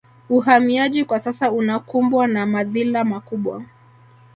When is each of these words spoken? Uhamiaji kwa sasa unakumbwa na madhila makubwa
Uhamiaji 0.29 1.05
kwa 1.05 1.19
sasa 1.19 1.51
unakumbwa 1.51 2.27
na 2.27 2.45
madhila 2.45 3.03
makubwa 3.03 3.63